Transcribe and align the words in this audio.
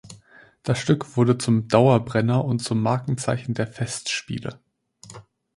Das 0.63 0.79
Stück 0.79 1.15
wurde 1.15 1.37
zum 1.37 1.67
Dauerbrenner 1.67 2.43
und 2.43 2.57
zum 2.57 2.81
Markenzeichen 2.81 3.53
der 3.53 3.67
Festspiele. 3.67 4.59